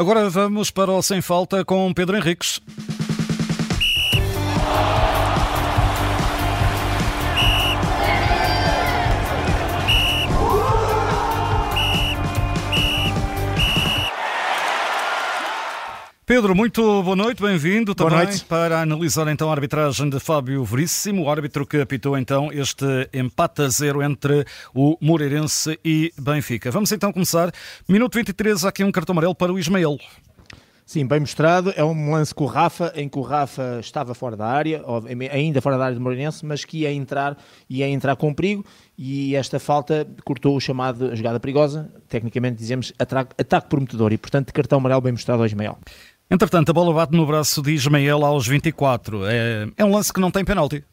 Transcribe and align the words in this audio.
Agora 0.00 0.30
vamos 0.30 0.70
para 0.70 0.90
o 0.90 1.02
Sem 1.02 1.20
Falta 1.20 1.62
com 1.62 1.92
Pedro 1.92 2.16
Henriques. 2.16 2.58
Pedro, 16.30 16.54
muito 16.54 17.02
boa 17.02 17.16
noite, 17.16 17.42
bem-vindo 17.42 17.92
também 17.92 18.18
noite. 18.18 18.44
para 18.44 18.82
analisar 18.82 19.26
então 19.26 19.50
a 19.50 19.52
arbitragem 19.52 20.08
de 20.08 20.20
Fábio 20.20 20.62
Veríssimo, 20.62 21.24
o 21.24 21.28
árbitro 21.28 21.66
que 21.66 21.80
apitou 21.80 22.16
então 22.16 22.52
este 22.52 22.86
empate 23.12 23.62
a 23.62 23.68
zero 23.68 24.00
entre 24.00 24.46
o 24.72 24.96
Moreirense 25.00 25.76
e 25.84 26.12
Benfica. 26.16 26.70
Vamos 26.70 26.92
então 26.92 27.12
começar. 27.12 27.50
Minuto 27.88 28.14
23, 28.14 28.64
há 28.64 28.68
aqui 28.68 28.84
um 28.84 28.92
cartão 28.92 29.12
amarelo 29.12 29.34
para 29.34 29.52
o 29.52 29.58
Ismael. 29.58 29.98
Sim, 30.86 31.06
bem 31.06 31.20
mostrado. 31.20 31.72
É 31.76 31.84
um 31.84 32.10
lance 32.10 32.34
com 32.34 32.42
o 32.42 32.46
Rafa, 32.48 32.92
em 32.96 33.08
que 33.08 33.16
o 33.16 33.22
Rafa 33.22 33.78
estava 33.80 34.12
fora 34.12 34.36
da 34.36 34.46
área, 34.46 34.82
ainda 35.32 35.60
fora 35.60 35.78
da 35.78 35.84
área 35.84 35.94
do 35.96 36.00
Moreirense, 36.00 36.44
mas 36.44 36.64
que 36.64 36.78
ia 36.78 36.92
entrar, 36.92 37.36
ia 37.68 37.88
entrar 37.88 38.16
com 38.16 38.34
perigo 38.34 38.64
e 38.98 39.36
esta 39.36 39.60
falta 39.60 40.06
cortou 40.24 40.56
o 40.56 40.60
chamado 40.60 41.14
jogada 41.14 41.38
perigosa. 41.38 41.88
Tecnicamente 42.08 42.56
dizemos 42.58 42.92
ataque, 42.98 43.34
ataque 43.38 43.68
prometedor 43.68 44.12
e, 44.12 44.18
portanto, 44.18 44.52
cartão 44.52 44.78
amarelo 44.78 45.00
bem 45.00 45.12
mostrado 45.12 45.40
ao 45.42 45.46
Ismael. 45.46 45.78
Entretanto, 46.30 46.70
a 46.70 46.72
bola 46.72 46.94
bate 46.94 47.12
no 47.12 47.26
braço 47.26 47.60
de 47.60 47.72
Ismael 47.72 48.24
aos 48.24 48.46
24. 48.46 49.26
É, 49.26 49.68
é 49.76 49.84
um 49.84 49.92
lance 49.92 50.12
que 50.12 50.20
não 50.20 50.30
tem 50.30 50.44
penalti. 50.44 50.84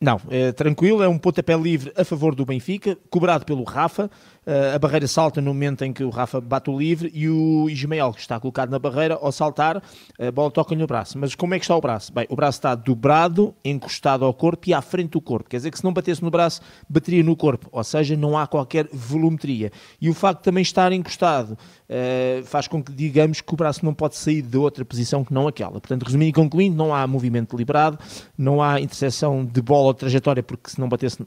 Não, 0.00 0.18
é 0.30 0.50
tranquilo, 0.52 1.02
é 1.02 1.08
um 1.08 1.18
pontapé 1.18 1.54
livre 1.54 1.92
a 1.94 2.02
favor 2.02 2.34
do 2.34 2.46
Benfica, 2.46 2.96
cobrado 3.10 3.44
pelo 3.44 3.62
Rafa. 3.62 4.10
Uh, 4.50 4.74
a 4.74 4.78
barreira 4.80 5.06
salta 5.06 5.40
no 5.40 5.54
momento 5.54 5.84
em 5.84 5.92
que 5.92 6.02
o 6.02 6.10
Rafa 6.10 6.40
bate 6.40 6.68
o 6.68 6.76
livre 6.76 7.08
e 7.14 7.28
o 7.28 7.70
Ismael, 7.70 8.12
que 8.12 8.18
está 8.18 8.40
colocado 8.40 8.68
na 8.68 8.80
barreira, 8.80 9.14
ao 9.14 9.30
saltar, 9.30 9.80
a 10.18 10.30
bola 10.32 10.50
toca-lhe 10.50 10.80
no 10.80 10.88
braço. 10.88 11.16
Mas 11.16 11.36
como 11.36 11.54
é 11.54 11.58
que 11.60 11.64
está 11.64 11.76
o 11.76 11.80
braço? 11.80 12.12
Bem, 12.12 12.26
o 12.28 12.34
braço 12.34 12.58
está 12.58 12.74
dobrado, 12.74 13.54
encostado 13.64 14.24
ao 14.24 14.34
corpo 14.34 14.68
e 14.68 14.74
à 14.74 14.82
frente 14.82 15.10
do 15.10 15.20
corpo. 15.20 15.48
Quer 15.48 15.58
dizer 15.58 15.70
que 15.70 15.78
se 15.78 15.84
não 15.84 15.92
batesse 15.92 16.20
no 16.20 16.32
braço, 16.32 16.62
bateria 16.88 17.22
no 17.22 17.36
corpo. 17.36 17.68
Ou 17.70 17.84
seja, 17.84 18.16
não 18.16 18.36
há 18.36 18.44
qualquer 18.44 18.88
volumetria. 18.92 19.70
E 20.00 20.10
o 20.10 20.14
facto 20.14 20.38
de 20.38 20.44
também 20.46 20.62
estar 20.62 20.90
encostado 20.90 21.52
uh, 21.52 22.44
faz 22.44 22.66
com 22.66 22.82
que 22.82 22.90
digamos 22.90 23.40
que 23.40 23.54
o 23.54 23.56
braço 23.56 23.84
não 23.84 23.94
pode 23.94 24.16
sair 24.16 24.42
de 24.42 24.56
outra 24.56 24.84
posição 24.84 25.24
que 25.24 25.32
não 25.32 25.46
aquela. 25.46 25.80
Portanto, 25.80 26.02
resumindo 26.02 26.30
e 26.30 26.32
concluindo, 26.32 26.76
não 26.76 26.92
há 26.92 27.06
movimento 27.06 27.54
deliberado, 27.54 28.00
não 28.36 28.60
há 28.60 28.80
interseção 28.80 29.44
de 29.44 29.62
bola 29.62 29.86
ou 29.86 29.94
trajetória, 29.94 30.42
porque 30.42 30.70
se 30.70 30.80
não 30.80 30.88
batesse 30.88 31.24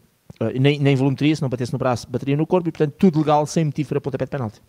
nem, 0.52 0.80
nem 0.80 0.96
volumetria, 0.96 1.36
se 1.36 1.42
não 1.42 1.50
batesse 1.50 1.72
no 1.72 1.80
braço, 1.80 2.10
bateria 2.10 2.36
no 2.36 2.46
corpo 2.46 2.70
e, 2.70 2.72
portanto, 2.72 2.96
tudo 2.98 3.20
legal, 3.20 3.46
sem 3.46 3.66
motivo 3.66 3.90
para 3.90 4.02
pontapé 4.02 4.26
de 4.26 4.32
penalti. 4.32 4.62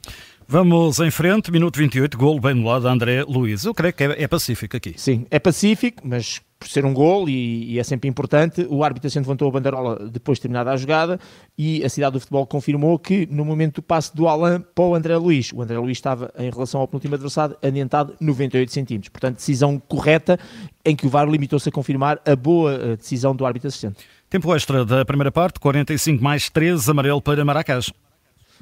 Vamos 0.46 1.00
em 1.00 1.10
frente, 1.10 1.50
minuto 1.50 1.78
28, 1.78 2.18
gol 2.18 2.38
bem 2.40 2.54
no 2.54 2.66
lado 2.66 2.82
de 2.82 2.88
André 2.88 3.24
Luiz. 3.24 3.64
Eu 3.64 3.74
creio 3.74 3.94
que 3.94 4.04
é, 4.04 4.22
é 4.24 4.28
pacífico 4.28 4.76
aqui. 4.76 4.94
Sim, 4.96 5.26
é 5.30 5.38
pacífico, 5.38 6.02
mas 6.06 6.42
por 6.64 6.68
ser 6.68 6.84
um 6.84 6.94
gol 6.94 7.28
e, 7.28 7.72
e, 7.72 7.78
é 7.78 7.84
sempre 7.84 8.08
importante, 8.08 8.66
o 8.70 8.82
árbitro 8.82 9.06
assim 9.06 9.18
levantou 9.18 9.48
a 9.48 9.50
banderola 9.50 10.08
depois 10.08 10.38
de 10.38 10.42
terminada 10.42 10.70
a 10.70 10.76
jogada 10.76 11.20
e 11.58 11.84
a 11.84 11.88
cidade 11.88 12.14
do 12.14 12.20
futebol 12.20 12.46
confirmou 12.46 12.98
que 12.98 13.26
no 13.30 13.44
momento 13.44 13.76
do 13.76 13.82
passe 13.82 14.14
do 14.16 14.26
Alain 14.26 14.60
para 14.74 14.84
o 14.84 14.94
André 14.94 15.16
Luiz, 15.16 15.52
o 15.52 15.60
André 15.60 15.78
Luiz 15.78 15.98
estava 15.98 16.32
em 16.38 16.50
relação 16.50 16.80
ao 16.80 16.88
penúltimo 16.88 17.14
adversário 17.14 17.56
adiantado 17.62 18.14
98 18.18 18.72
centímetros. 18.72 19.10
Portanto, 19.10 19.36
decisão 19.36 19.78
correta 19.78 20.38
em 20.84 20.96
que 20.96 21.06
o 21.06 21.10
VAR 21.10 21.28
limitou-se 21.28 21.68
a 21.68 21.72
confirmar 21.72 22.20
a 22.24 22.34
boa 22.34 22.74
eh, 22.74 22.96
decisão 22.96 23.36
do 23.36 23.44
árbitro 23.44 23.68
assistente. 23.68 24.04
Tempo 24.34 24.52
extra 24.52 24.84
da 24.84 25.04
primeira 25.04 25.30
parte, 25.30 25.60
45 25.60 26.20
mais 26.20 26.50
13, 26.50 26.90
amarelo 26.90 27.22
para 27.22 27.44
Maracás. 27.44 27.92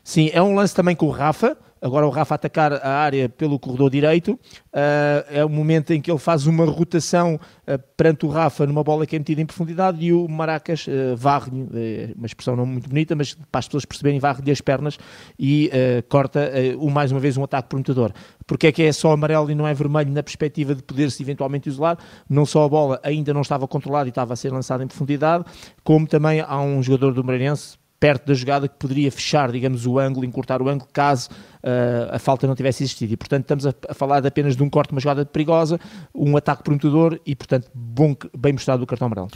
Sim, 0.04 0.28
é 0.30 0.42
um 0.42 0.54
lance 0.54 0.74
também 0.74 0.94
com 0.94 1.06
o 1.06 1.10
Rafa. 1.10 1.56
Agora 1.82 2.06
o 2.06 2.10
Rafa 2.10 2.36
atacar 2.36 2.72
a 2.74 2.90
área 2.90 3.28
pelo 3.28 3.58
corredor 3.58 3.90
direito. 3.90 4.32
Uh, 4.72 5.26
é 5.28 5.44
o 5.44 5.48
momento 5.48 5.92
em 5.92 6.00
que 6.00 6.08
ele 6.08 6.18
faz 6.18 6.46
uma 6.46 6.64
rotação 6.64 7.34
uh, 7.34 7.78
perante 7.96 8.24
o 8.24 8.28
Rafa 8.28 8.64
numa 8.64 8.84
bola 8.84 9.04
que 9.04 9.16
é 9.16 9.18
metida 9.18 9.42
em 9.42 9.46
profundidade 9.46 9.98
e 10.04 10.12
o 10.12 10.28
Maracas 10.28 10.86
uh, 10.86 11.16
varre-lhe, 11.16 11.62
uh, 11.62 12.14
uma 12.16 12.26
expressão 12.26 12.54
não 12.54 12.64
muito 12.64 12.88
bonita, 12.88 13.16
mas 13.16 13.34
para 13.34 13.58
as 13.58 13.66
pessoas 13.66 13.84
perceberem, 13.84 14.20
varre-lhe 14.20 14.52
as 14.52 14.60
pernas 14.60 14.96
e 15.36 15.70
corta 16.08 16.50
uh, 16.76 16.90
mais 16.90 17.10
uma 17.10 17.18
vez 17.18 17.36
um 17.36 17.42
ataque 17.42 17.68
prometedor. 17.68 18.12
Porque 18.46 18.68
é 18.68 18.72
que 18.72 18.82
é 18.82 18.92
só 18.92 19.12
amarelo 19.12 19.50
e 19.50 19.54
não 19.54 19.66
é 19.66 19.74
vermelho 19.74 20.12
na 20.12 20.22
perspectiva 20.22 20.74
de 20.74 20.82
poder-se 20.82 21.22
eventualmente 21.22 21.68
isolar? 21.68 21.98
Não 22.28 22.46
só 22.46 22.64
a 22.64 22.68
bola 22.68 23.00
ainda 23.02 23.34
não 23.34 23.40
estava 23.40 23.66
controlada 23.66 24.08
e 24.08 24.10
estava 24.10 24.34
a 24.34 24.36
ser 24.36 24.52
lançada 24.52 24.84
em 24.84 24.86
profundidade, 24.86 25.44
como 25.82 26.06
também 26.06 26.40
há 26.40 26.60
um 26.60 26.82
jogador 26.82 27.12
do 27.12 27.24
Maranhense, 27.24 27.81
perto 28.02 28.26
da 28.26 28.34
jogada 28.34 28.66
que 28.66 28.74
poderia 28.74 29.12
fechar, 29.12 29.52
digamos, 29.52 29.86
o 29.86 29.96
ângulo, 29.96 30.26
encurtar 30.26 30.60
o 30.60 30.68
ângulo, 30.68 30.88
caso 30.92 31.30
uh, 31.62 32.10
a 32.10 32.18
falta 32.18 32.48
não 32.48 32.56
tivesse 32.56 32.82
existido. 32.82 33.12
E, 33.12 33.16
portanto, 33.16 33.42
estamos 33.42 33.64
a, 33.64 33.72
a, 33.88 33.94
falar 33.94 34.18
de 34.18 34.26
apenas 34.26 34.56
de 34.56 34.62
um 34.64 34.68
corte, 34.68 34.90
uma 34.90 35.00
jogada 35.00 35.24
perigosa, 35.24 35.78
um 36.12 36.36
ataque 36.36 36.64
prometedor 36.64 37.20
e, 37.24 37.36
portanto, 37.36 37.70
bom, 37.72 38.16
bem 38.36 38.54
mostrado 38.54 38.82
o 38.82 38.86
cartão 38.88 39.06
amarelo. 39.06 39.28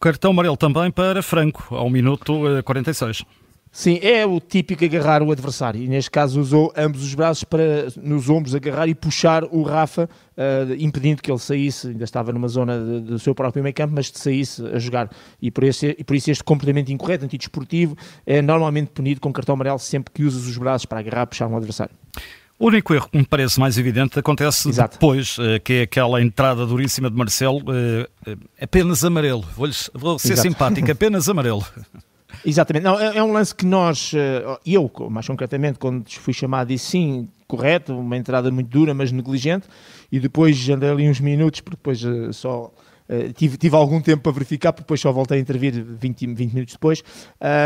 Cartão 0.00 0.30
amarelo 0.30 0.56
também 0.56 0.90
para 0.90 1.22
Franco, 1.22 1.74
ao 1.74 1.90
minuto 1.90 2.40
46. 2.64 3.22
Sim, 3.76 3.98
é 4.00 4.24
o 4.24 4.40
típico 4.40 4.82
agarrar 4.86 5.22
o 5.22 5.30
adversário 5.30 5.82
e 5.82 5.86
neste 5.86 6.10
caso 6.10 6.40
usou 6.40 6.72
ambos 6.74 7.02
os 7.02 7.12
braços 7.12 7.44
para 7.44 7.88
nos 8.02 8.30
ombros 8.30 8.54
agarrar 8.54 8.88
e 8.88 8.94
puxar 8.94 9.44
o 9.44 9.62
Rafa, 9.62 10.08
uh, 10.34 10.72
impedindo 10.78 11.20
que 11.20 11.30
ele 11.30 11.38
saísse, 11.38 11.88
ainda 11.88 12.04
estava 12.04 12.32
numa 12.32 12.48
zona 12.48 12.80
do 12.80 13.18
seu 13.18 13.34
próprio 13.34 13.62
meio 13.62 13.74
campo, 13.74 13.92
mas 13.94 14.08
que 14.08 14.18
saísse 14.18 14.66
a 14.68 14.78
jogar. 14.78 15.10
E 15.42 15.50
por, 15.50 15.62
esse, 15.62 15.94
e 15.98 16.02
por 16.02 16.16
isso 16.16 16.30
este 16.30 16.42
comportamento 16.42 16.88
incorreto, 16.88 17.26
antidesportivo, 17.26 17.94
é 18.24 18.40
normalmente 18.40 18.92
punido 18.92 19.20
com 19.20 19.30
cartão 19.30 19.52
amarelo 19.52 19.78
sempre 19.78 20.10
que 20.10 20.24
usas 20.24 20.46
os 20.46 20.56
braços 20.56 20.86
para 20.86 21.00
agarrar 21.00 21.24
e 21.24 21.26
puxar 21.26 21.46
um 21.46 21.56
adversário. 21.58 21.94
O 22.58 22.68
único 22.68 22.94
erro 22.94 23.10
que 23.10 23.18
me 23.18 23.26
parece 23.26 23.60
mais 23.60 23.76
evidente 23.76 24.18
acontece 24.18 24.70
Exato. 24.70 24.94
depois, 24.94 25.36
eh, 25.38 25.58
que 25.58 25.72
é 25.74 25.82
aquela 25.82 26.22
entrada 26.22 26.64
duríssima 26.64 27.10
de 27.10 27.16
Marcelo, 27.16 27.60
eh, 27.70 28.08
apenas 28.58 29.04
amarelo. 29.04 29.44
Vou, 29.54 29.68
vou 29.92 30.18
ser 30.18 30.32
Exato. 30.32 30.48
simpático, 30.48 30.90
apenas 30.90 31.28
amarelo. 31.28 31.62
Exatamente. 32.44 32.84
Não, 32.84 32.98
é, 32.98 33.16
é, 33.18 33.22
um 33.22 33.32
lance 33.32 33.54
que 33.54 33.66
nós, 33.66 34.12
eh, 34.14 34.58
eu 34.66 34.90
mais 35.10 35.26
concretamente, 35.26 35.78
quando 35.78 36.08
fui 36.10 36.32
chamado, 36.32 36.68
disse 36.68 36.86
sim, 36.86 37.28
correto, 37.46 37.96
uma 37.98 38.16
entrada 38.16 38.50
muito 38.50 38.68
dura, 38.68 38.94
mas 38.94 39.12
negligente, 39.12 39.66
e 40.10 40.18
depois 40.18 40.68
andei 40.68 40.90
ali 40.90 41.08
uns 41.08 41.20
minutos, 41.20 41.60
porque 41.60 41.76
depois 41.76 42.04
eh, 42.04 42.32
só 42.32 42.72
Uh, 43.08 43.32
tive, 43.32 43.56
tive 43.56 43.76
algum 43.76 44.00
tempo 44.00 44.22
para 44.22 44.32
verificar, 44.32 44.72
porque 44.72 44.82
depois 44.82 45.00
só 45.00 45.12
voltei 45.12 45.38
a 45.38 45.40
intervir 45.40 45.84
20, 45.84 46.26
20 46.34 46.52
minutos 46.54 46.74
depois 46.74 47.02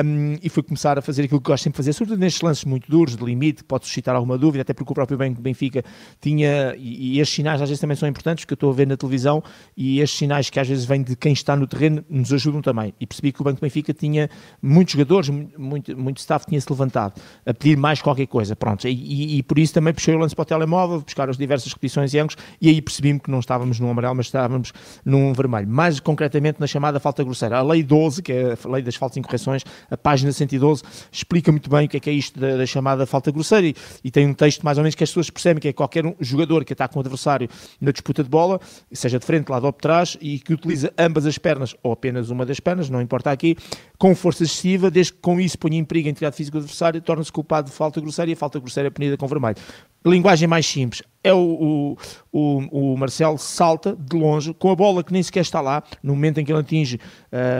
um, 0.04 0.36
e 0.42 0.48
fui 0.48 0.62
começar 0.62 0.98
a 0.98 1.02
fazer 1.02 1.22
aquilo 1.24 1.40
que 1.40 1.50
gosto 1.50 1.64
sempre 1.64 1.76
de 1.76 1.82
fazer, 1.82 1.92
sobretudo 1.92 2.20
nestes 2.20 2.42
lances 2.42 2.64
muito 2.64 2.90
duros, 2.90 3.16
de 3.16 3.24
limite, 3.24 3.62
que 3.62 3.64
pode 3.64 3.86
suscitar 3.86 4.14
alguma 4.14 4.36
dúvida, 4.36 4.62
até 4.62 4.72
porque 4.72 4.92
o 4.92 4.94
próprio 4.94 5.18
Benfica 5.18 5.82
tinha, 6.20 6.74
e, 6.76 7.16
e 7.16 7.20
estes 7.20 7.36
sinais 7.36 7.62
às 7.62 7.68
vezes 7.68 7.80
também 7.80 7.96
são 7.96 8.08
importantes, 8.08 8.44
que 8.44 8.52
eu 8.52 8.56
estou 8.56 8.70
a 8.70 8.74
ver 8.74 8.86
na 8.86 8.96
televisão, 8.96 9.42
e 9.76 10.00
estes 10.00 10.18
sinais 10.18 10.50
que 10.50 10.60
às 10.60 10.68
vezes 10.68 10.84
vêm 10.84 11.02
de 11.02 11.16
quem 11.16 11.32
está 11.32 11.56
no 11.56 11.66
terreno 11.66 12.04
nos 12.08 12.32
ajudam 12.32 12.60
também. 12.60 12.94
E 13.00 13.06
percebi 13.06 13.32
que 13.32 13.40
o 13.40 13.44
Banco 13.44 13.60
Benfica 13.60 13.92
tinha 13.92 14.28
muitos 14.62 14.92
jogadores, 14.92 15.28
muito, 15.28 15.96
muito 15.96 16.18
staff 16.18 16.46
tinha-se 16.46 16.70
levantado 16.70 17.20
a 17.46 17.54
pedir 17.54 17.76
mais 17.76 18.02
qualquer 18.02 18.26
coisa, 18.26 18.54
pronto. 18.54 18.86
E, 18.86 18.90
e, 18.90 19.38
e, 19.38 19.42
por 19.42 19.58
isso 19.58 19.74
também 19.74 19.92
puxei 19.92 20.14
o 20.14 20.18
lance 20.18 20.34
para 20.34 20.42
o 20.42 20.46
telemóvel, 20.46 21.00
buscar 21.00 21.28
as 21.28 21.36
diversas 21.36 21.72
repetições 21.72 22.12
e 22.14 22.18
ângulos, 22.18 22.36
e 22.60 22.68
aí 22.68 22.82
percebi-me 22.82 23.20
que 23.20 23.30
não 23.30 23.40
estávamos 23.40 23.80
num 23.80 23.90
amarelo, 23.90 24.14
mas 24.14 24.26
estávamos 24.26 24.72
num 25.04 25.29
vermelho. 25.32 25.68
Mais 25.68 26.00
concretamente 26.00 26.60
na 26.60 26.66
chamada 26.66 27.00
falta 27.00 27.22
grosseira. 27.22 27.58
A 27.58 27.62
Lei 27.62 27.82
12, 27.82 28.22
que 28.22 28.32
é 28.32 28.56
a 28.64 28.68
Lei 28.68 28.82
das 28.82 28.94
Faltas 28.96 29.16
e 29.16 29.20
Incorreções, 29.20 29.62
a 29.90 29.96
página 29.96 30.32
112, 30.32 30.82
explica 31.10 31.50
muito 31.50 31.68
bem 31.68 31.86
o 31.86 31.88
que 31.88 31.96
é, 31.96 32.00
que 32.00 32.10
é 32.10 32.12
isto 32.12 32.38
da, 32.38 32.56
da 32.56 32.66
chamada 32.66 33.06
falta 33.06 33.30
grosseira 33.30 33.66
e, 33.66 33.74
e, 34.04 34.10
tem 34.10 34.26
um 34.26 34.34
texto 34.34 34.62
mais 34.62 34.78
ou 34.78 34.82
menos 34.82 34.94
que 34.94 35.04
as 35.04 35.10
pessoas 35.10 35.30
percebem 35.30 35.60
que 35.60 35.68
é 35.68 35.72
qualquer 35.72 36.06
um 36.06 36.14
jogador 36.20 36.64
que 36.64 36.72
ataca 36.72 36.98
um 36.98 37.00
adversário 37.00 37.48
na 37.80 37.90
disputa 37.92 38.22
de 38.22 38.28
bola, 38.28 38.60
seja 38.92 39.18
de 39.18 39.26
frente, 39.26 39.48
lado 39.48 39.64
ou 39.64 39.72
por 39.72 39.80
trás, 39.80 40.16
e 40.20 40.38
que 40.38 40.52
utiliza 40.52 40.92
ambas 40.98 41.26
as 41.26 41.38
pernas, 41.38 41.74
ou 41.82 41.92
apenas 41.92 42.30
uma 42.30 42.44
das 42.46 42.60
pernas, 42.60 42.90
não 42.90 43.00
importa 43.00 43.30
aqui, 43.30 43.56
com 43.98 44.14
força 44.14 44.44
excessiva, 44.44 44.90
desde 44.90 45.12
que 45.12 45.18
com 45.20 45.40
isso 45.40 45.58
ponha 45.58 45.78
em 45.78 45.84
perigo 45.84 46.08
a 46.08 46.10
integridade 46.10 46.36
física 46.36 46.58
do 46.58 46.62
adversário, 46.62 47.00
torna-se 47.00 47.32
culpado 47.32 47.70
de 47.70 47.76
falta 47.76 48.00
grosseira 48.00 48.30
e 48.30 48.34
a 48.34 48.36
falta 48.36 48.58
grosseira 48.58 48.88
é 48.88 48.90
punida 48.90 49.16
com 49.16 49.26
vermelho. 49.26 49.56
Linguagem 50.04 50.48
mais 50.48 50.64
simples, 50.66 51.02
é 51.22 51.32
o, 51.34 51.96
o, 52.32 52.92
o, 52.92 52.96
Marcelo 52.96 53.36
salta 53.36 53.94
de 53.94 54.16
longe 54.16 54.54
com 54.54 54.70
a 54.70 54.76
bola 54.76 55.04
que 55.04 55.12
nem 55.12 55.22
sequer 55.22 55.40
está 55.40 55.60
lá, 55.60 55.82
no 56.02 56.14
momento 56.14 56.40
em 56.40 56.44
que 56.44 56.52
ele 56.52 56.60
atinge, 56.60 56.98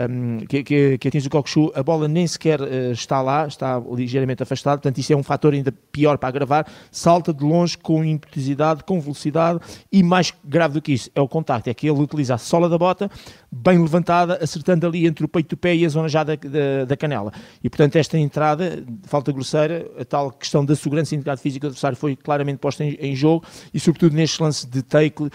um, 0.09 0.39
que, 0.47 0.63
que, 0.63 0.97
que, 0.97 1.07
atinge 1.07 1.27
o 1.27 1.29
Cockchu, 1.29 1.71
a 1.75 1.83
bola 1.83 2.07
nem 2.07 2.25
sequer 2.25 2.59
uh, 2.59 2.91
está 2.91 3.21
lá, 3.21 3.45
está 3.45 3.79
ligeiramente 3.91 4.41
afastada, 4.41 4.77
portanto 4.77 4.97
isso 4.97 5.13
é 5.13 5.15
um 5.15 5.21
fator 5.21 5.53
ainda 5.53 5.71
pior 5.91 6.17
para 6.17 6.29
agravar, 6.29 6.67
salta 6.89 7.31
de 7.31 7.43
longe 7.43 7.77
com 7.77 8.03
impetuosidade, 8.03 8.83
com 8.83 8.99
velocidade 8.99 9.59
e 9.91 10.01
mais 10.01 10.33
grave 10.43 10.75
do 10.75 10.81
que 10.81 10.93
isso, 10.93 11.11
é 11.13 11.21
o 11.21 11.27
contacto, 11.27 11.69
é 11.69 11.73
que 11.73 11.87
ele 11.87 12.01
utiliza 12.01 12.35
a 12.35 12.37
sola 12.39 12.67
da 12.67 12.79
bota, 12.79 13.11
bem 13.51 13.79
levantada, 13.79 14.39
acertando 14.41 14.87
ali 14.87 15.05
entre 15.05 15.23
o 15.23 15.27
peito 15.27 15.49
do 15.49 15.57
pé 15.57 15.75
e 15.75 15.85
a 15.85 15.89
zona 15.89 16.09
já 16.09 16.23
da, 16.23 16.35
da, 16.35 16.85
da 16.87 16.97
canela. 16.97 17.31
E 17.63 17.69
portanto 17.69 17.95
esta 17.95 18.17
entrada, 18.17 18.83
falta 19.03 19.31
grosseira, 19.31 19.85
a 19.99 20.05
tal 20.05 20.31
questão 20.31 20.65
da 20.65 20.75
segurança 20.75 21.13
e 21.13 21.17
integridade 21.17 21.41
física 21.41 21.67
do 21.67 21.71
adversário 21.71 21.97
foi 21.97 22.15
claramente 22.15 22.57
posta 22.57 22.83
em, 22.83 22.97
em 22.99 23.15
jogo, 23.15 23.45
e 23.73 23.79
sobretudo 23.79 24.15
nestes 24.15 24.39
lances 24.39 24.65
de 24.65 24.81
take 24.81 25.23
uh, 25.23 25.29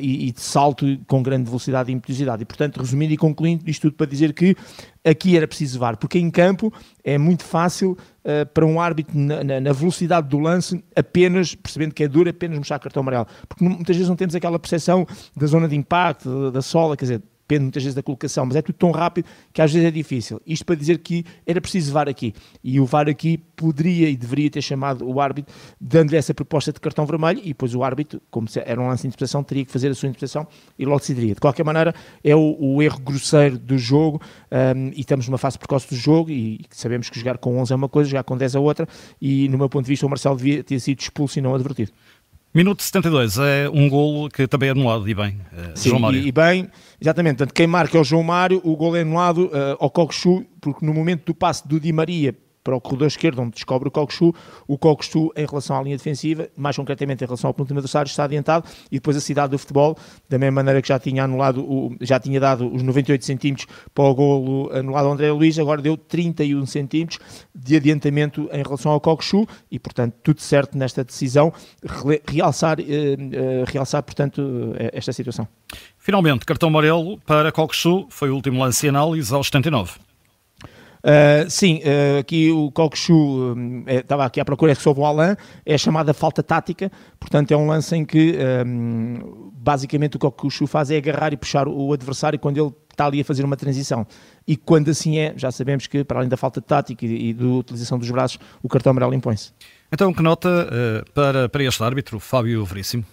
e, 0.00 0.28
e, 0.28 0.32
de 0.32 0.40
salto 0.40 0.86
com 1.06 1.22
grande 1.22 1.44
velocidade 1.44 1.90
e 1.90 1.94
impetuosidade. 1.94 2.42
E 2.42 2.44
portanto, 2.44 2.78
resumindo 2.80 3.12
e 3.12 3.16
concluindo, 3.16 3.68
isto 3.68 3.82
tudo 3.82 3.96
para 3.96 4.06
dizer 4.06 4.32
que 4.32 4.56
aqui 5.04 5.36
era 5.36 5.46
preciso 5.46 5.78
VAR, 5.78 5.96
porque 5.96 6.18
em 6.18 6.30
campo 6.30 6.72
é 7.04 7.16
muito 7.16 7.44
fácil 7.44 7.92
uh, 8.24 8.46
para 8.52 8.66
um 8.66 8.80
árbitro 8.80 9.16
na, 9.16 9.44
na, 9.44 9.60
na, 9.60 9.72
velocidade 9.72 10.28
do 10.28 10.38
lance 10.38 10.82
apenas, 10.94 11.54
percebendo 11.54 11.94
que 11.94 12.02
é 12.02 12.08
duro, 12.08 12.28
apenas 12.28 12.58
mostrar 12.58 12.78
cartão 12.78 13.02
amarelo, 13.02 13.26
porque 13.48 13.64
muitas 13.64 13.94
vezes 13.96 14.08
não 14.08 14.16
temos 14.16 14.34
aquela 14.34 14.58
percepção 14.58 15.06
da 15.36 15.46
zona 15.46 15.68
de 15.68 15.76
impacto, 15.76 16.44
da, 16.44 16.50
da 16.50 16.62
sola, 16.62 16.96
quer 16.96 17.04
dizer, 17.04 17.22
depende 17.48 17.62
muitas 17.62 17.82
vezes 17.82 17.94
da 17.94 18.02
colocação, 18.02 18.44
mas 18.44 18.56
é 18.56 18.62
tudo 18.62 18.74
tão 18.74 18.90
rápido 18.90 19.26
que 19.52 19.62
às 19.62 19.72
vezes 19.72 19.86
é 19.86 19.90
difícil. 19.90 20.40
Isto 20.44 20.66
para 20.66 20.74
dizer 20.74 20.98
que 20.98 21.24
era 21.46 21.60
preciso 21.60 21.92
VAR 21.92 22.08
aqui. 22.08 22.34
E 22.62 22.80
o 22.80 22.84
VAR 22.84 23.08
aqui 23.08 23.38
poderia 23.38 24.10
e 24.10 24.16
deveria 24.16 24.50
ter 24.50 24.60
chamado 24.60 25.08
o 25.08 25.20
árbitro, 25.20 25.54
dando-lhe 25.80 26.16
essa 26.16 26.34
proposta 26.34 26.72
de 26.72 26.80
cartão 26.80 27.06
vermelho, 27.06 27.40
e 27.42 27.48
depois 27.48 27.74
o 27.74 27.84
árbitro, 27.84 28.20
como 28.30 28.48
era 28.64 28.80
um 28.80 28.88
lance 28.88 29.02
de 29.02 29.08
interpretação, 29.08 29.42
teria 29.44 29.64
que 29.64 29.72
fazer 29.72 29.88
a 29.88 29.94
sua 29.94 30.08
interpretação 30.08 30.46
e 30.78 30.84
logo 30.84 30.98
decidiria. 30.98 31.34
De 31.34 31.40
qualquer 31.40 31.64
maneira, 31.64 31.94
é 32.22 32.34
o, 32.34 32.56
o 32.58 32.82
erro 32.82 33.00
grosseiro 33.00 33.58
do 33.58 33.78
jogo, 33.78 34.20
um, 34.50 34.88
e 34.88 35.00
estamos 35.00 35.28
numa 35.28 35.38
fase 35.38 35.58
precoce 35.58 35.88
do 35.88 35.96
jogo, 35.96 36.30
e 36.30 36.60
sabemos 36.70 37.08
que 37.08 37.18
jogar 37.18 37.38
com 37.38 37.58
11 37.58 37.72
é 37.72 37.76
uma 37.76 37.88
coisa, 37.88 38.10
jogar 38.10 38.24
com 38.24 38.36
10 38.36 38.56
é 38.56 38.58
outra, 38.58 38.88
e 39.20 39.48
no 39.48 39.56
meu 39.56 39.68
ponto 39.68 39.84
de 39.84 39.90
vista 39.90 40.04
o 40.04 40.08
Marcelo 40.08 40.36
devia 40.36 40.64
ter 40.64 40.80
sido 40.80 41.00
expulso 41.00 41.38
e 41.38 41.42
não 41.42 41.54
advertido. 41.54 41.92
Minuto 42.56 42.82
72 42.82 43.36
é 43.36 43.68
um 43.68 43.86
golo 43.86 44.30
que 44.30 44.48
também 44.48 44.70
é 44.70 44.72
anulado, 44.72 45.06
e 45.06 45.12
bem, 45.12 45.38
uh, 45.52 45.72
Sim, 45.74 45.90
João 45.90 46.00
Mário. 46.00 46.20
E, 46.20 46.28
e, 46.28 46.32
bem, 46.32 46.70
exatamente. 46.98 47.36
Portanto, 47.36 47.52
quem 47.52 47.66
marca 47.66 47.98
é 47.98 48.00
o 48.00 48.04
João 48.04 48.22
Mário, 48.22 48.62
o 48.64 48.74
golo 48.74 48.96
é 48.96 49.02
anulado 49.02 49.48
uh, 49.48 49.76
ao 49.78 49.90
Coxu, 49.90 50.42
porque 50.58 50.82
no 50.86 50.94
momento 50.94 51.26
do 51.26 51.34
passe 51.34 51.68
do 51.68 51.78
Di 51.78 51.92
Maria 51.92 52.34
para 52.66 52.74
o 52.74 52.80
corredor 52.80 53.06
esquerdo, 53.06 53.40
onde 53.40 53.52
descobre 53.52 53.86
o 53.86 53.92
Coxu. 53.92 54.34
O 54.66 54.76
Coxu, 54.76 55.30
em 55.36 55.46
relação 55.46 55.78
à 55.78 55.82
linha 55.84 55.96
defensiva, 55.96 56.48
mais 56.56 56.74
concretamente 56.74 57.22
em 57.22 57.26
relação 57.26 57.46
ao 57.48 57.54
penúltimo 57.54 57.78
adversário, 57.78 58.08
está 58.08 58.24
adiantado. 58.24 58.66
E 58.90 58.96
depois 58.96 59.16
a 59.16 59.20
cidade 59.20 59.52
do 59.52 59.58
futebol, 59.58 59.96
da 60.28 60.36
mesma 60.36 60.56
maneira 60.56 60.82
que 60.82 60.88
já 60.88 60.98
tinha 60.98 61.22
anulado, 61.22 61.60
o, 61.60 61.94
já 62.00 62.18
tinha 62.18 62.40
dado 62.40 62.66
os 62.74 62.82
98 62.82 63.24
centímetros 63.24 63.68
para 63.94 64.04
o 64.04 64.14
golo 64.16 64.70
anulado 64.72 65.06
ao 65.06 65.12
André 65.12 65.30
Luiz, 65.30 65.56
agora 65.60 65.80
deu 65.80 65.96
31 65.96 66.66
centímetros 66.66 67.20
de 67.54 67.76
adiantamento 67.76 68.50
em 68.52 68.62
relação 68.64 68.90
ao 68.90 69.00
Coxu. 69.00 69.46
E, 69.70 69.78
portanto, 69.78 70.16
tudo 70.24 70.40
certo 70.40 70.76
nesta 70.76 71.04
decisão. 71.04 71.52
Realçar, 72.28 72.80
eh, 72.80 72.84
eh, 72.84 73.64
realçar 73.68 74.02
portanto, 74.02 74.74
eh, 74.76 74.90
esta 74.92 75.12
situação. 75.12 75.46
Finalmente, 75.98 76.44
cartão 76.44 76.68
amarelo 76.68 77.16
para 77.20 77.52
Coxu, 77.52 78.06
foi 78.10 78.28
o 78.30 78.34
último 78.34 78.60
lance 78.60 78.86
e 78.86 78.88
análise 78.88 79.32
aos 79.32 79.46
79. 79.46 80.05
Uh, 81.06 81.48
sim, 81.48 81.80
uh, 81.84 82.18
aqui 82.18 82.50
o 82.50 82.68
Coxu 82.72 83.14
uh, 83.14 83.56
estava 83.86 84.24
aqui 84.24 84.40
à 84.40 84.44
procura, 84.44 84.72
é 84.72 84.74
que 84.74 84.82
soube 84.82 84.98
o 84.98 85.06
Alain, 85.06 85.36
é 85.64 85.78
chamada 85.78 86.12
falta 86.12 86.42
tática, 86.42 86.90
portanto 87.20 87.52
é 87.52 87.56
um 87.56 87.68
lance 87.68 87.94
em 87.94 88.04
que 88.04 88.36
um, 88.66 89.52
basicamente 89.52 90.16
o 90.16 90.18
Coxu 90.18 90.66
faz 90.66 90.90
é 90.90 90.96
agarrar 90.96 91.32
e 91.32 91.36
puxar 91.36 91.68
o 91.68 91.92
adversário 91.92 92.40
quando 92.40 92.58
ele 92.58 92.72
está 92.90 93.06
ali 93.06 93.20
a 93.20 93.24
fazer 93.24 93.44
uma 93.44 93.56
transição. 93.56 94.04
E 94.48 94.56
quando 94.56 94.90
assim 94.90 95.16
é, 95.18 95.32
já 95.36 95.52
sabemos 95.52 95.86
que 95.86 96.02
para 96.02 96.18
além 96.18 96.28
da 96.28 96.36
falta 96.36 96.60
tática 96.60 97.06
e, 97.06 97.28
e 97.28 97.34
da 97.34 97.46
utilização 97.46 98.00
dos 98.00 98.10
braços, 98.10 98.40
o 98.60 98.68
cartão 98.68 98.90
amarelo 98.90 99.14
impõe-se. 99.14 99.52
Então, 99.92 100.12
que 100.12 100.22
nota 100.22 100.66
para, 101.14 101.48
para 101.48 101.62
este 101.62 101.84
árbitro, 101.84 102.18
Fábio 102.18 102.64
Veríssimo? 102.64 103.04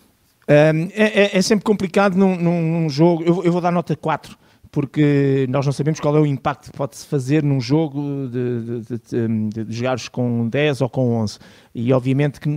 Um, 0.49 0.89
é, 0.95 1.35
é, 1.35 1.37
é, 1.37 1.41
sempre 1.43 1.63
complicado 1.63 2.15
num, 2.15 2.35
num 2.35 2.89
jogo, 2.89 3.23
eu, 3.23 3.43
eu 3.43 3.51
vou 3.51 3.61
dar 3.61 3.71
nota 3.71 3.95
4 3.95 4.35
porque 4.73 5.45
nós 5.49 5.67
não 5.67 5.71
sabemos 5.71 5.99
qual 5.99 6.17
é 6.17 6.19
o 6.19 6.25
impacto 6.25 6.71
que 6.71 6.75
pode-se 6.75 7.05
fazer 7.05 7.43
num 7.43 7.61
jogo 7.61 8.27
de, 8.27 8.81
de, 8.81 9.47
de, 9.51 9.65
de, 9.65 9.71
jogares 9.71 10.09
com 10.09 10.49
10 10.49 10.81
ou 10.81 10.89
com 10.89 11.15
11. 11.17 11.37
E 11.75 11.91
obviamente 11.91 12.39
que 12.39 12.47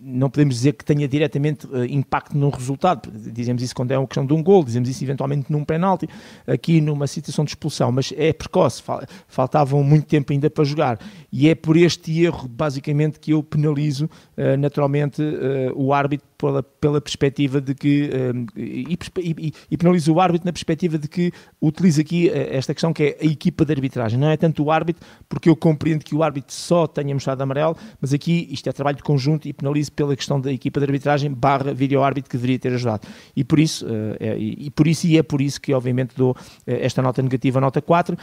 não 0.00 0.30
podemos 0.30 0.54
dizer 0.54 0.74
que 0.74 0.84
tenha 0.84 1.08
diretamente 1.08 1.66
uh, 1.66 1.84
impacto 1.84 2.36
no 2.36 2.48
resultado. 2.48 3.10
Dizemos 3.10 3.62
isso 3.62 3.74
quando 3.74 3.90
é 3.90 3.98
uma 3.98 4.06
questão 4.06 4.24
de 4.24 4.32
um 4.32 4.42
gol, 4.42 4.64
dizemos 4.64 4.88
isso 4.88 5.02
eventualmente 5.02 5.50
num 5.50 5.64
penalti, 5.64 6.08
aqui 6.46 6.80
numa 6.80 7.06
situação 7.06 7.44
de 7.44 7.50
expulsão, 7.50 7.90
mas 7.90 8.12
é 8.16 8.32
precoce, 8.32 8.82
faltavam 9.26 9.82
muito 9.82 10.06
tempo 10.06 10.32
ainda 10.32 10.48
para 10.48 10.62
jogar. 10.62 10.98
E 11.32 11.48
é 11.48 11.54
por 11.54 11.76
este 11.76 12.22
erro, 12.22 12.46
basicamente, 12.46 13.18
que 13.18 13.32
eu 13.32 13.42
penalizo 13.42 14.04
uh, 14.36 14.56
naturalmente 14.56 15.20
uh, 15.20 15.72
o 15.74 15.92
árbitro 15.92 16.28
pela, 16.38 16.62
pela 16.62 17.00
perspectiva 17.00 17.60
de 17.60 17.72
que 17.72 18.10
e, 18.56 18.98
e, 19.18 19.52
e 19.70 19.76
penalizo 19.76 20.12
o 20.12 20.20
árbitro 20.20 20.44
na 20.44 20.52
perspectiva 20.52 20.98
de 20.98 21.06
que 21.06 21.30
utilizo 21.60 22.00
aqui 22.00 22.28
esta 22.28 22.74
questão 22.74 22.92
que 22.92 23.02
é 23.04 23.18
a 23.20 23.24
equipa 23.24 23.64
de 23.64 23.72
arbitragem, 23.72 24.18
não 24.18 24.28
é 24.28 24.36
tanto 24.36 24.64
o 24.64 24.70
árbitro, 24.70 25.06
porque 25.28 25.48
eu 25.48 25.54
compreendo 25.54 26.04
que 26.04 26.16
o 26.16 26.22
árbitro 26.22 26.52
só 26.52 26.88
tenha 26.88 27.14
mostrado 27.14 27.40
amarelo, 27.42 27.76
mas 28.00 28.12
aqui 28.12 28.51
isto 28.52 28.68
é 28.68 28.72
trabalho 28.72 28.96
de 28.96 29.02
conjunto 29.02 29.48
e 29.48 29.52
penalizo 29.52 29.92
pela 29.92 30.14
questão 30.14 30.40
da 30.40 30.52
equipa 30.52 30.80
de 30.80 30.86
arbitragem 30.86 31.32
barra 31.32 31.72
vídeo-árbitro 31.72 32.30
que 32.30 32.36
deveria 32.36 32.58
ter 32.58 32.72
ajudado. 32.74 33.06
E 33.34 33.42
por 33.44 33.58
isso, 33.58 33.86
eh, 33.88 34.16
é, 34.20 34.38
e 34.38 34.70
por 34.70 34.86
isso, 34.86 35.06
e 35.06 35.18
é 35.18 35.22
por 35.22 35.40
isso 35.40 35.60
que 35.60 35.72
obviamente 35.72 36.14
dou 36.16 36.36
eh, 36.66 36.84
esta 36.84 37.02
nota 37.02 37.22
negativa, 37.22 37.60
nota 37.60 37.80
4. 37.80 38.16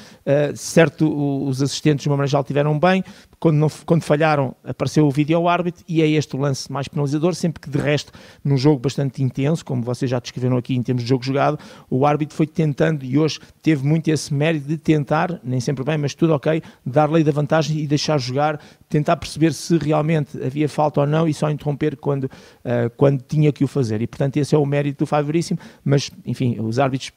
certo, 0.55 1.47
os 1.47 1.61
assistentes 1.61 2.03
de 2.03 2.09
uma 2.09 2.17
maneira 2.17 2.43
tiveram 2.43 2.77
bem, 2.77 3.03
quando, 3.39 3.57
não, 3.57 3.69
quando 3.85 4.03
falharam 4.03 4.55
apareceu 4.63 5.05
o 5.05 5.11
vídeo-árbitro 5.11 5.83
e 5.87 6.01
é 6.01 6.07
este 6.07 6.35
o 6.35 6.39
lance 6.39 6.71
mais 6.71 6.87
penalizador, 6.87 7.33
sempre 7.33 7.61
que 7.61 7.69
de 7.69 7.77
resto, 7.77 8.11
num 8.43 8.57
jogo 8.57 8.79
bastante 8.79 9.23
intenso, 9.23 9.63
como 9.63 9.81
vocês 9.81 10.09
já 10.11 10.19
descreveram 10.19 10.57
aqui 10.57 10.75
em 10.75 10.83
termos 10.83 11.03
de 11.03 11.09
jogo 11.09 11.23
jogado, 11.23 11.57
o 11.89 12.05
árbitro 12.05 12.35
foi 12.35 12.45
tentando 12.45 13.03
e 13.03 13.17
hoje 13.17 13.39
teve 13.61 13.85
muito 13.85 14.09
esse 14.09 14.33
mérito 14.33 14.67
de 14.67 14.77
tentar, 14.77 15.39
nem 15.43 15.59
sempre 15.59 15.83
bem, 15.83 15.97
mas 15.97 16.13
tudo 16.13 16.33
ok, 16.33 16.61
dar 16.85 17.09
lei 17.09 17.23
da 17.23 17.31
vantagem 17.31 17.79
e 17.79 17.87
deixar 17.87 18.17
jogar, 18.17 18.59
tentar 18.89 19.15
perceber 19.17 19.53
se 19.53 19.77
realmente 19.77 20.18
havia 20.43 20.69
falta 20.69 21.01
ou 21.01 21.07
não 21.07 21.27
e 21.27 21.33
só 21.33 21.49
interromper 21.49 21.97
quando, 21.97 22.25
uh, 22.25 22.89
quando 22.97 23.21
tinha 23.21 23.51
que 23.51 23.63
o 23.63 23.67
fazer. 23.67 24.01
E 24.01 24.07
portanto 24.07 24.37
esse 24.37 24.55
é 24.55 24.57
o 24.57 24.65
mérito 24.65 24.99
do 24.99 25.07
Favoríssimo, 25.07 25.59
mas 25.83 26.11
enfim, 26.25 26.59
os 26.59 26.79
árbitros 26.79 27.11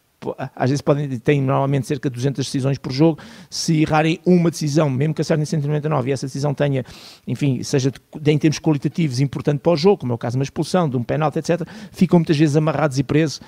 às 0.54 0.70
vezes 0.70 0.80
podem, 0.80 1.08
têm 1.18 1.42
normalmente 1.42 1.86
cerca 1.86 2.08
de 2.08 2.14
200 2.14 2.44
decisões 2.44 2.78
por 2.78 2.92
jogo, 2.92 3.18
se 3.50 3.82
errarem 3.82 4.18
uma 4.24 4.50
decisão, 4.50 4.88
mesmo 4.88 5.14
que 5.14 5.20
acertem 5.20 5.44
199 5.44 6.10
e 6.10 6.12
essa 6.12 6.26
decisão 6.26 6.54
tenha, 6.54 6.84
enfim, 7.26 7.62
seja 7.62 7.90
de, 7.90 8.30
em 8.30 8.38
termos 8.38 8.58
qualitativos 8.58 9.20
importante 9.20 9.60
para 9.60 9.72
o 9.72 9.76
jogo, 9.76 9.98
como 9.98 10.12
é 10.12 10.14
o 10.14 10.18
caso 10.18 10.34
de 10.34 10.38
uma 10.38 10.44
expulsão, 10.44 10.88
de 10.88 10.96
um 10.96 11.02
penalti, 11.02 11.38
etc., 11.38 11.62
ficam 11.90 12.18
muitas 12.18 12.36
vezes 12.36 12.56
amarrados 12.56 12.98
e 12.98 13.02
presos 13.02 13.40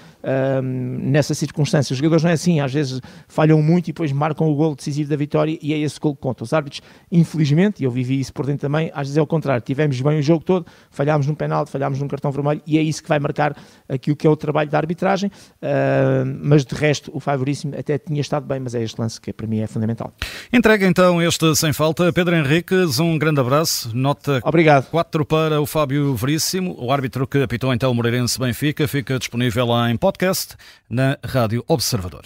nessa 0.63 1.35
circunstância. 1.35 1.93
Os 1.93 1.99
jogadores 1.99 2.23
não 2.23 2.31
é 2.31 2.35
assim, 2.35 2.61
às 2.61 2.73
vezes 2.73 3.01
falham 3.29 3.61
muito 3.63 3.89
e 3.89 3.93
depois 3.93 4.11
marcam 4.13 4.49
o 4.49 4.55
gol 4.55 4.75
decisivo 4.75 5.11
da 5.11 5.17
vitória 5.17 5.59
e 5.61 5.73
é 5.73 5.79
esse 5.79 6.01
gol 6.01 6.15
que 6.15 6.23
conta. 6.23 6.45
Os 6.45 6.53
árbitros, 6.53 6.81
infelizmente, 7.11 7.83
e 7.83 7.85
eu 7.85 7.91
vivi 7.91 8.19
isso 8.19 8.33
por 8.33 8.47
dentro 8.47 8.63
também, 8.63 8.91
às 8.95 9.09
vezes 9.09 9.17
é 9.17 9.23
o 9.23 9.27
contrário, 9.27 9.63
tivemos 9.63 10.01
bem 10.01 10.19
o 10.19 10.23
jogo 10.23 10.45
todo, 10.45 10.67
falhámos 10.91 11.27
num 11.27 11.35
penalti, 11.35 11.71
falhámos 11.71 12.01
num 12.01 12.09
cartão 12.09 12.31
vermelho 12.31 12.63
e 12.67 12.79
é 12.79 12.83
isso 12.83 13.03
que 13.03 13.09
vai 13.09 13.19
marcar 13.19 13.57
aquilo 13.89 14.17
que 14.17 14.27
é 14.27 14.31
o 14.31 14.37
trabalho 14.37 14.71
da 14.71 14.79
arbitragem, 14.79 15.31
uh, 15.63 16.25
mas 16.65 16.67
de 16.67 16.75
resto, 16.75 17.11
o 17.15 17.21
favoríssimo 17.21 17.75
até 17.79 17.99
tinha 17.99 18.21
estado 18.21 18.47
bem, 18.47 18.61
mas 18.61 18.75
é 18.75 18.83
este 18.83 19.01
lance 19.01 19.21
que 19.21 19.33
para 19.33 19.47
mim 19.47 19.61
é 19.61 19.67
fundamental. 19.67 20.13
Entrega 20.53 20.87
então 20.87 21.21
este 21.23 21.55
sem 21.55 21.73
falta. 21.73 22.13
Pedro 22.13 22.35
Henriques, 22.35 22.99
um 22.99 23.19
grande 23.19 23.41
abraço. 23.41 23.95
Nota 23.95 24.41
Obrigado. 24.45 24.87
4 24.91 25.25
para 25.25 25.61
o 25.61 25.67
Fábio 25.67 26.15
Veríssimo, 26.15 26.77
o 26.79 26.91
árbitro 26.93 27.27
que 27.27 27.43
apitou 27.43 27.73
então 27.73 27.91
o 27.91 27.95
Moreirense 27.95 28.39
Benfica, 28.39 28.89
fica 28.89 29.19
disponível 29.19 29.69
em 29.89 29.97
podcast 29.97 30.57
na 30.89 31.19
Rádio 31.25 31.65
Observador. 31.69 32.25